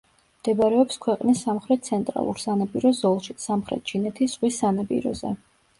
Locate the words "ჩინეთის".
3.95-4.37